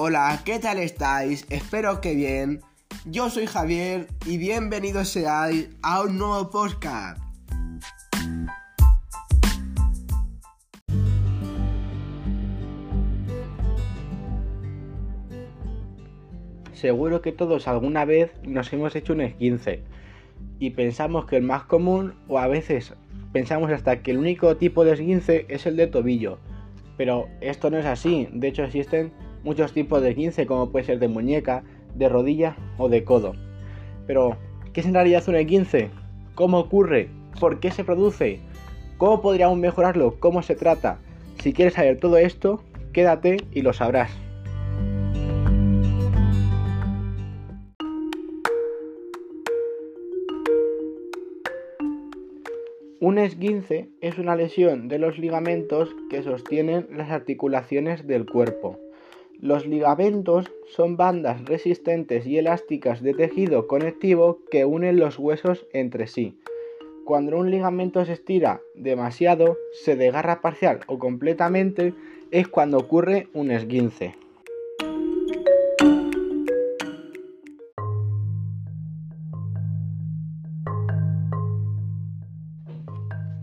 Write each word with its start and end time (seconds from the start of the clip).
Hola, 0.00 0.42
¿qué 0.44 0.60
tal 0.60 0.78
estáis? 0.78 1.44
Espero 1.50 2.00
que 2.00 2.14
bien. 2.14 2.60
Yo 3.04 3.30
soy 3.30 3.46
Javier 3.46 4.06
y 4.26 4.38
bienvenidos 4.38 5.08
seáis 5.08 5.70
a 5.82 6.02
un 6.02 6.18
nuevo 6.18 6.50
podcast. 6.50 7.20
Seguro 16.72 17.20
que 17.20 17.32
todos 17.32 17.66
alguna 17.66 18.04
vez 18.04 18.30
nos 18.44 18.72
hemos 18.72 18.94
hecho 18.94 19.14
un 19.14 19.22
esguince 19.22 19.82
y 20.60 20.70
pensamos 20.70 21.26
que 21.26 21.38
el 21.38 21.42
más 21.42 21.64
común 21.64 22.14
o 22.28 22.38
a 22.38 22.46
veces 22.46 22.94
pensamos 23.32 23.72
hasta 23.72 24.00
que 24.04 24.12
el 24.12 24.18
único 24.18 24.56
tipo 24.56 24.84
de 24.84 24.92
esguince 24.92 25.44
es 25.48 25.66
el 25.66 25.76
de 25.76 25.88
tobillo. 25.88 26.38
Pero 26.96 27.26
esto 27.40 27.68
no 27.68 27.78
es 27.78 27.86
así, 27.86 28.28
de 28.30 28.46
hecho 28.46 28.62
existen 28.62 29.12
muchos 29.48 29.72
tipos 29.72 30.02
de 30.02 30.10
esguince 30.10 30.44
como 30.44 30.70
puede 30.70 30.84
ser 30.84 30.98
de 30.98 31.08
muñeca, 31.08 31.62
de 31.94 32.10
rodilla 32.10 32.54
o 32.76 32.90
de 32.90 33.02
codo. 33.02 33.32
Pero, 34.06 34.36
¿qué 34.74 34.80
es 34.80 34.86
en 34.86 34.92
realidad 34.92 35.26
un 35.26 35.36
esguince? 35.36 35.88
¿Cómo 36.34 36.58
ocurre? 36.58 37.08
¿Por 37.40 37.58
qué 37.58 37.70
se 37.70 37.82
produce? 37.82 38.40
¿Cómo 38.98 39.22
podríamos 39.22 39.56
mejorarlo? 39.56 40.16
¿Cómo 40.20 40.42
se 40.42 40.54
trata? 40.54 40.98
Si 41.42 41.54
quieres 41.54 41.72
saber 41.72 41.98
todo 41.98 42.18
esto, 42.18 42.62
quédate 42.92 43.38
y 43.50 43.62
lo 43.62 43.72
sabrás. 43.72 44.10
Un 53.00 53.16
esguince 53.16 53.88
es 54.02 54.18
una 54.18 54.36
lesión 54.36 54.88
de 54.88 54.98
los 54.98 55.18
ligamentos 55.18 55.88
que 56.10 56.22
sostienen 56.22 56.86
las 56.90 57.10
articulaciones 57.10 58.06
del 58.06 58.26
cuerpo. 58.26 58.78
Los 59.40 59.66
ligamentos 59.66 60.50
son 60.66 60.96
bandas 60.96 61.44
resistentes 61.44 62.26
y 62.26 62.38
elásticas 62.38 63.02
de 63.04 63.14
tejido 63.14 63.68
conectivo 63.68 64.40
que 64.50 64.64
unen 64.64 64.98
los 64.98 65.16
huesos 65.16 65.64
entre 65.72 66.08
sí. 66.08 66.36
Cuando 67.04 67.38
un 67.38 67.48
ligamento 67.48 68.04
se 68.04 68.14
estira 68.14 68.60
demasiado, 68.74 69.56
se 69.72 69.94
desgarra 69.94 70.40
parcial 70.40 70.80
o 70.88 70.98
completamente, 70.98 71.94
es 72.32 72.48
cuando 72.48 72.78
ocurre 72.78 73.28
un 73.32 73.52
esguince. 73.52 74.16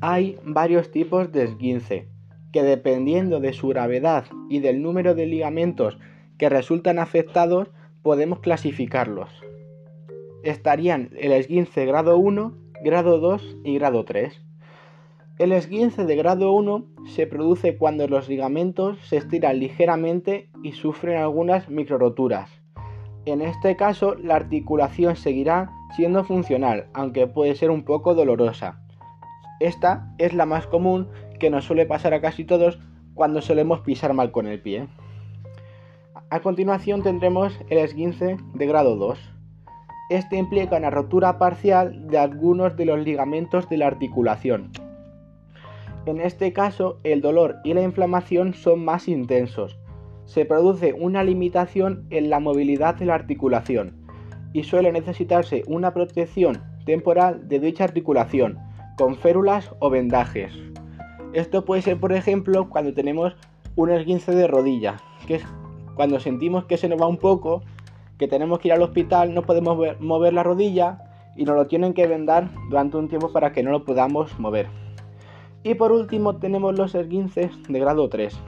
Hay 0.00 0.38
varios 0.42 0.90
tipos 0.90 1.30
de 1.32 1.44
esguince, 1.44 2.08
que 2.52 2.62
dependiendo 2.62 3.40
de 3.40 3.52
su 3.52 3.68
gravedad 3.68 4.26
y 4.48 4.60
del 4.60 4.82
número 4.82 5.14
de 5.14 5.26
ligamentos 5.26 5.98
que 6.38 6.48
resultan 6.48 6.98
afectados, 6.98 7.70
podemos 8.02 8.40
clasificarlos. 8.40 9.30
Estarían 10.42 11.10
el 11.18 11.32
esguince 11.32 11.86
grado 11.86 12.18
1, 12.18 12.54
grado 12.84 13.18
2 13.18 13.58
y 13.64 13.78
grado 13.78 14.04
3. 14.04 14.42
El 15.38 15.52
esguince 15.52 16.04
de 16.04 16.16
grado 16.16 16.52
1 16.52 16.84
se 17.06 17.26
produce 17.26 17.76
cuando 17.78 18.06
los 18.06 18.28
ligamentos 18.28 18.98
se 19.06 19.16
estiran 19.16 19.58
ligeramente 19.58 20.50
y 20.62 20.72
sufren 20.72 21.16
algunas 21.16 21.68
microroturas. 21.68 22.50
En 23.24 23.40
este 23.40 23.76
caso, 23.76 24.14
la 24.16 24.34
articulación 24.34 25.16
seguirá 25.16 25.70
siendo 25.96 26.24
funcional, 26.24 26.88
aunque 26.92 27.28
puede 27.28 27.54
ser 27.54 27.70
un 27.70 27.84
poco 27.84 28.14
dolorosa. 28.14 28.80
Esta 29.60 30.12
es 30.18 30.34
la 30.34 30.44
más 30.44 30.66
común 30.66 31.08
que 31.42 31.50
nos 31.50 31.64
suele 31.64 31.86
pasar 31.86 32.14
a 32.14 32.20
casi 32.20 32.44
todos 32.44 32.78
cuando 33.14 33.42
solemos 33.42 33.80
pisar 33.80 34.14
mal 34.14 34.30
con 34.30 34.46
el 34.46 34.60
pie. 34.60 34.86
A 36.30 36.38
continuación 36.38 37.02
tendremos 37.02 37.58
el 37.68 37.78
esguince 37.78 38.36
de 38.54 38.66
grado 38.66 38.94
2. 38.94 39.18
Este 40.08 40.36
implica 40.36 40.76
una 40.76 40.90
rotura 40.90 41.38
parcial 41.38 42.06
de 42.06 42.18
algunos 42.18 42.76
de 42.76 42.84
los 42.84 43.00
ligamentos 43.00 43.68
de 43.68 43.76
la 43.76 43.88
articulación. 43.88 44.70
En 46.06 46.20
este 46.20 46.52
caso, 46.52 47.00
el 47.02 47.20
dolor 47.20 47.56
y 47.64 47.74
la 47.74 47.82
inflamación 47.82 48.54
son 48.54 48.84
más 48.84 49.08
intensos. 49.08 49.80
Se 50.26 50.44
produce 50.44 50.92
una 50.92 51.24
limitación 51.24 52.06
en 52.10 52.30
la 52.30 52.38
movilidad 52.38 52.94
de 52.94 53.06
la 53.06 53.16
articulación 53.16 53.96
y 54.52 54.62
suele 54.62 54.92
necesitarse 54.92 55.64
una 55.66 55.92
protección 55.92 56.62
temporal 56.86 57.48
de 57.48 57.58
dicha 57.58 57.82
articulación 57.82 58.60
con 58.96 59.16
férulas 59.16 59.72
o 59.80 59.90
vendajes. 59.90 60.71
Esto 61.32 61.64
puede 61.64 61.80
ser, 61.80 61.98
por 61.98 62.12
ejemplo, 62.12 62.68
cuando 62.68 62.92
tenemos 62.92 63.34
un 63.74 63.90
esguince 63.90 64.34
de 64.34 64.46
rodilla, 64.46 64.98
que 65.26 65.36
es 65.36 65.44
cuando 65.94 66.20
sentimos 66.20 66.66
que 66.66 66.76
se 66.76 66.88
nos 66.88 67.00
va 67.00 67.06
un 67.06 67.16
poco, 67.16 67.62
que 68.18 68.28
tenemos 68.28 68.58
que 68.58 68.68
ir 68.68 68.74
al 68.74 68.82
hospital, 68.82 69.32
no 69.32 69.42
podemos 69.42 69.98
mover 69.98 70.34
la 70.34 70.42
rodilla 70.42 71.32
y 71.34 71.44
nos 71.44 71.56
lo 71.56 71.66
tienen 71.66 71.94
que 71.94 72.06
vendar 72.06 72.50
durante 72.68 72.98
un 72.98 73.08
tiempo 73.08 73.32
para 73.32 73.52
que 73.52 73.62
no 73.62 73.70
lo 73.70 73.84
podamos 73.84 74.38
mover. 74.38 74.66
Y 75.62 75.74
por 75.74 75.90
último 75.90 76.36
tenemos 76.36 76.76
los 76.76 76.94
esguinces 76.94 77.50
de 77.66 77.80
grado 77.80 78.10
3. 78.10 78.38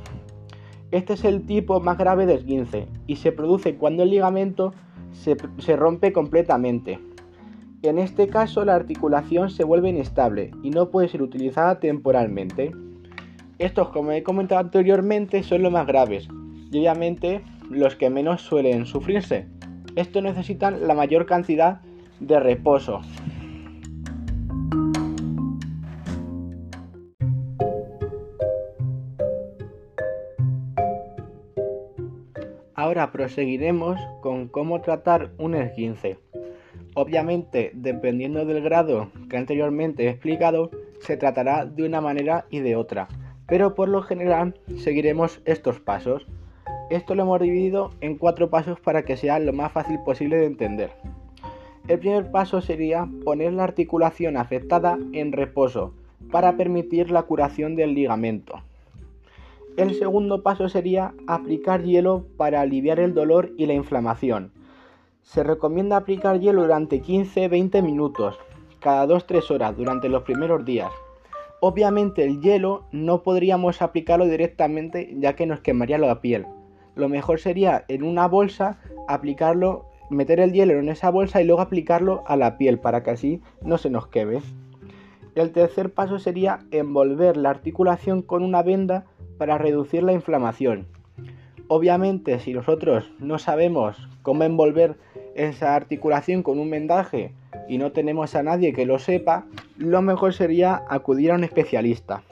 Este 0.90 1.14
es 1.14 1.24
el 1.24 1.46
tipo 1.46 1.80
más 1.80 1.96
grave 1.96 2.26
de 2.26 2.34
esguince 2.34 2.86
y 3.06 3.16
se 3.16 3.32
produce 3.32 3.76
cuando 3.76 4.02
el 4.02 4.10
ligamento 4.10 4.74
se, 5.12 5.36
se 5.58 5.76
rompe 5.76 6.12
completamente, 6.12 7.00
en 7.88 7.98
este 7.98 8.28
caso 8.28 8.64
la 8.64 8.74
articulación 8.74 9.50
se 9.50 9.64
vuelve 9.64 9.90
inestable 9.90 10.50
y 10.62 10.70
no 10.70 10.90
puede 10.90 11.08
ser 11.08 11.22
utilizada 11.22 11.80
temporalmente. 11.80 12.72
Estos, 13.58 13.90
como 13.90 14.12
he 14.12 14.22
comentado 14.22 14.60
anteriormente, 14.60 15.42
son 15.42 15.62
los 15.62 15.72
más 15.72 15.86
graves 15.86 16.28
y 16.70 16.78
obviamente 16.78 17.42
los 17.70 17.96
que 17.96 18.10
menos 18.10 18.42
suelen 18.42 18.86
sufrirse. 18.86 19.48
Estos 19.96 20.22
necesitan 20.22 20.86
la 20.86 20.94
mayor 20.94 21.26
cantidad 21.26 21.80
de 22.20 22.40
reposo. 22.40 23.00
Ahora 32.74 33.12
proseguiremos 33.12 34.00
con 34.20 34.48
cómo 34.48 34.80
tratar 34.80 35.30
un 35.38 35.54
esguince. 35.54 36.18
Obviamente, 36.94 37.72
dependiendo 37.74 38.44
del 38.44 38.62
grado 38.62 39.10
que 39.28 39.36
anteriormente 39.36 40.04
he 40.04 40.10
explicado, 40.10 40.70
se 41.00 41.16
tratará 41.16 41.66
de 41.66 41.84
una 41.84 42.00
manera 42.00 42.46
y 42.50 42.60
de 42.60 42.76
otra, 42.76 43.08
pero 43.46 43.74
por 43.74 43.88
lo 43.88 44.02
general 44.02 44.54
seguiremos 44.78 45.40
estos 45.44 45.80
pasos. 45.80 46.26
Esto 46.90 47.14
lo 47.14 47.22
hemos 47.22 47.40
dividido 47.40 47.90
en 48.00 48.16
cuatro 48.16 48.48
pasos 48.48 48.78
para 48.78 49.04
que 49.04 49.16
sea 49.16 49.38
lo 49.40 49.52
más 49.52 49.72
fácil 49.72 49.98
posible 50.04 50.36
de 50.36 50.46
entender. 50.46 50.92
El 51.88 51.98
primer 51.98 52.30
paso 52.30 52.60
sería 52.60 53.08
poner 53.24 53.52
la 53.52 53.64
articulación 53.64 54.36
afectada 54.36 54.96
en 55.12 55.32
reposo 55.32 55.92
para 56.30 56.56
permitir 56.56 57.10
la 57.10 57.24
curación 57.24 57.76
del 57.76 57.94
ligamento. 57.94 58.62
El 59.76 59.94
segundo 59.94 60.42
paso 60.42 60.68
sería 60.68 61.12
aplicar 61.26 61.82
hielo 61.82 62.24
para 62.36 62.60
aliviar 62.60 63.00
el 63.00 63.12
dolor 63.12 63.50
y 63.58 63.66
la 63.66 63.74
inflamación. 63.74 64.52
Se 65.24 65.42
recomienda 65.42 65.96
aplicar 65.96 66.38
hielo 66.38 66.62
durante 66.62 67.02
15-20 67.02 67.82
minutos, 67.82 68.38
cada 68.78 69.06
2-3 69.06 69.50
horas 69.50 69.76
durante 69.76 70.08
los 70.10 70.22
primeros 70.22 70.64
días. 70.66 70.92
Obviamente 71.60 72.24
el 72.24 72.40
hielo 72.40 72.84
no 72.92 73.22
podríamos 73.22 73.80
aplicarlo 73.80 74.26
directamente 74.26 75.14
ya 75.18 75.34
que 75.34 75.46
nos 75.46 75.60
quemaría 75.60 75.96
la 75.96 76.20
piel. 76.20 76.46
Lo 76.94 77.08
mejor 77.08 77.40
sería 77.40 77.86
en 77.88 78.04
una 78.04 78.28
bolsa 78.28 78.78
aplicarlo, 79.08 79.86
meter 80.10 80.40
el 80.40 80.52
hielo 80.52 80.78
en 80.78 80.90
esa 80.90 81.10
bolsa 81.10 81.40
y 81.40 81.46
luego 81.46 81.62
aplicarlo 81.62 82.22
a 82.26 82.36
la 82.36 82.58
piel 82.58 82.78
para 82.78 83.02
que 83.02 83.10
así 83.12 83.40
no 83.62 83.78
se 83.78 83.88
nos 83.88 84.06
queme. 84.08 84.40
El 85.34 85.52
tercer 85.52 85.92
paso 85.92 86.18
sería 86.18 86.60
envolver 86.70 87.38
la 87.38 87.48
articulación 87.48 88.20
con 88.20 88.44
una 88.44 88.62
venda 88.62 89.06
para 89.38 89.56
reducir 89.56 90.02
la 90.02 90.12
inflamación. 90.12 90.86
Obviamente 91.66 92.38
si 92.40 92.52
nosotros 92.52 93.10
no 93.18 93.38
sabemos 93.38 93.96
cómo 94.20 94.44
envolver 94.44 94.96
esa 95.34 95.74
articulación 95.74 96.42
con 96.42 96.58
un 96.58 96.70
vendaje 96.70 97.32
y 97.68 97.78
no 97.78 97.92
tenemos 97.92 98.34
a 98.34 98.42
nadie 98.42 98.72
que 98.72 98.86
lo 98.86 98.98
sepa, 98.98 99.46
lo 99.76 100.02
mejor 100.02 100.34
sería 100.34 100.82
acudir 100.88 101.32
a 101.32 101.34
un 101.34 101.44
especialista. 101.44 102.22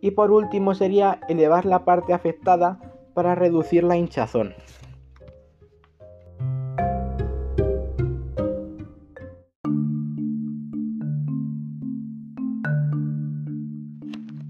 Y 0.00 0.12
por 0.12 0.30
último 0.30 0.74
sería 0.74 1.20
elevar 1.28 1.66
la 1.66 1.84
parte 1.84 2.12
afectada 2.12 2.78
para 3.14 3.34
reducir 3.34 3.84
la 3.84 3.96
hinchazón. 3.96 4.54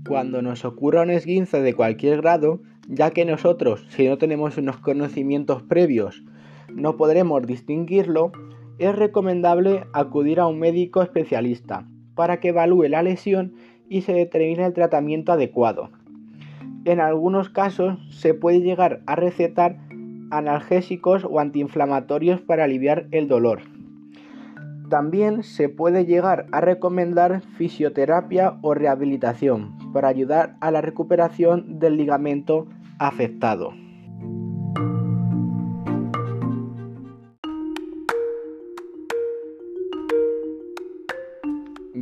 Cuando 0.06 0.40
nos 0.40 0.64
ocurra 0.64 1.02
un 1.02 1.10
esguince 1.10 1.60
de 1.60 1.74
cualquier 1.74 2.22
grado, 2.22 2.60
ya 2.88 3.10
que 3.10 3.26
nosotros, 3.26 3.86
si 3.90 4.08
no 4.08 4.16
tenemos 4.16 4.56
unos 4.56 4.78
conocimientos 4.78 5.62
previos, 5.62 6.24
no 6.72 6.96
podremos 6.96 7.46
distinguirlo, 7.46 8.32
es 8.78 8.94
recomendable 8.94 9.84
acudir 9.92 10.40
a 10.40 10.46
un 10.46 10.58
médico 10.58 11.02
especialista 11.02 11.86
para 12.14 12.40
que 12.40 12.48
evalúe 12.48 12.88
la 12.88 13.02
lesión 13.02 13.54
y 13.88 14.02
se 14.02 14.12
determine 14.12 14.64
el 14.64 14.72
tratamiento 14.72 15.32
adecuado. 15.32 15.90
En 16.84 17.00
algunos 17.00 17.48
casos 17.48 17.98
se 18.10 18.34
puede 18.34 18.60
llegar 18.60 19.02
a 19.06 19.16
recetar 19.16 19.78
analgésicos 20.30 21.24
o 21.24 21.40
antiinflamatorios 21.40 22.40
para 22.40 22.64
aliviar 22.64 23.06
el 23.10 23.28
dolor. 23.28 23.62
También 24.88 25.42
se 25.42 25.68
puede 25.68 26.06
llegar 26.06 26.46
a 26.50 26.60
recomendar 26.60 27.42
fisioterapia 27.56 28.58
o 28.62 28.74
rehabilitación 28.74 29.76
para 29.92 30.08
ayudar 30.08 30.56
a 30.60 30.70
la 30.70 30.80
recuperación 30.80 31.78
del 31.78 31.96
ligamento 31.96 32.66
afectado. 32.98 33.74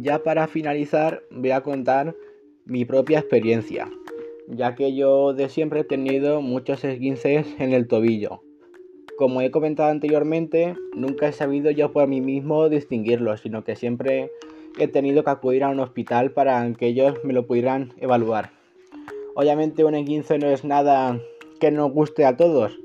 Ya 0.06 0.22
para 0.22 0.46
finalizar 0.46 1.24
voy 1.30 1.50
a 1.50 1.62
contar 1.62 2.14
mi 2.64 2.84
propia 2.84 3.18
experiencia, 3.18 3.90
ya 4.48 4.76
que 4.76 4.94
yo 4.94 5.34
de 5.34 5.48
siempre 5.48 5.80
he 5.80 5.84
tenido 5.84 6.40
muchos 6.40 6.84
esguinces 6.84 7.46
en 7.58 7.72
el 7.72 7.88
tobillo 7.88 8.40
como 9.16 9.40
he 9.40 9.50
comentado 9.50 9.90
anteriormente, 9.90 10.76
nunca 10.94 11.28
he 11.28 11.32
sabido 11.32 11.70
yo 11.70 11.90
por 11.90 12.06
mí 12.06 12.20
mismo 12.20 12.68
distinguirlos, 12.68 13.40
sino 13.40 13.64
que 13.64 13.74
siempre 13.74 14.30
he 14.78 14.88
tenido 14.88 15.24
que 15.24 15.30
acudir 15.30 15.64
a 15.64 15.70
un 15.70 15.80
hospital 15.80 16.32
para 16.32 16.70
que 16.74 16.88
ellos 16.88 17.18
me 17.24 17.32
lo 17.32 17.46
pudieran 17.46 17.94
evaluar. 17.96 18.52
Obviamente 19.34 19.84
un 19.84 19.94
esguince 19.94 20.38
no 20.38 20.48
es 20.48 20.64
nada 20.64 21.18
que 21.60 21.70
nos 21.70 21.90
guste 21.92 22.26
a 22.26 22.36
todos, 22.36 22.78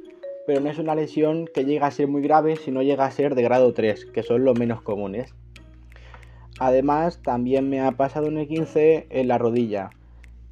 pero 0.48 0.62
no 0.62 0.70
es 0.70 0.80
una 0.80 0.96
lesión 0.96 1.48
que 1.54 1.66
llega 1.66 1.88
a 1.88 1.92
ser 1.92 2.08
muy 2.08 2.22
grave 2.22 2.56
si 2.56 2.72
no 2.72 2.82
llega 2.82 3.06
a 3.06 3.12
ser 3.12 3.36
de 3.36 3.44
grado 3.44 3.74
3, 3.74 4.06
que 4.06 4.24
son 4.24 4.46
los 4.46 4.58
menos 4.58 4.82
comunes. 4.82 5.36
Además, 6.64 7.18
también 7.24 7.72
me 7.72 7.82
ha 7.82 7.94
pasado 7.94 8.28
un 8.28 8.38
esguince 8.38 9.08
en 9.10 9.28
la 9.28 9.40
rodilla, 9.40 9.90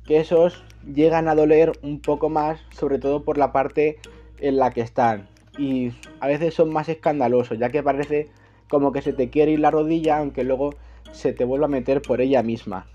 que 0.05 0.19
esos 0.19 0.63
llegan 0.91 1.27
a 1.27 1.35
doler 1.35 1.71
un 1.83 1.99
poco 1.99 2.29
más, 2.29 2.59
sobre 2.71 2.97
todo 2.97 3.23
por 3.23 3.37
la 3.37 3.51
parte 3.51 3.99
en 4.39 4.57
la 4.57 4.71
que 4.71 4.81
están, 4.81 5.29
y 5.55 5.91
a 6.19 6.25
veces 6.25 6.55
son 6.55 6.73
más 6.73 6.89
escandalosos, 6.89 7.59
ya 7.59 7.69
que 7.69 7.83
parece 7.83 8.27
como 8.67 8.91
que 8.91 9.03
se 9.03 9.13
te 9.13 9.29
quiere 9.29 9.51
ir 9.51 9.59
la 9.59 9.69
rodilla, 9.69 10.17
aunque 10.17 10.43
luego 10.43 10.71
se 11.11 11.31
te 11.31 11.45
vuelva 11.45 11.67
a 11.67 11.69
meter 11.69 12.01
por 12.01 12.21
ella 12.21 12.41
misma. 12.41 12.87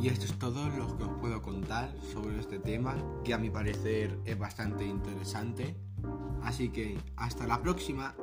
Y 0.00 0.08
esto 0.08 0.26
es 0.26 0.38
todo 0.38 0.68
lo 0.68 0.96
que 0.96 1.04
os 1.04 1.18
puedo 1.20 1.42
contar 1.42 1.92
sobre 2.12 2.38
este 2.38 2.58
tema, 2.58 2.94
que 3.24 3.34
a 3.34 3.38
mi 3.38 3.50
parecer 3.50 4.18
es 4.24 4.38
bastante 4.38 4.84
interesante. 4.84 5.76
Así 6.42 6.68
que 6.68 6.98
hasta 7.16 7.46
la 7.46 7.62
próxima. 7.62 8.14